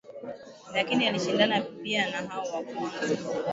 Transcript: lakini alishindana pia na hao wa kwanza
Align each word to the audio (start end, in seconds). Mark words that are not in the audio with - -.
lakini 0.73 1.07
alishindana 1.07 1.61
pia 1.61 2.11
na 2.21 2.27
hao 2.29 2.43
wa 2.53 2.63
kwanza 2.63 3.15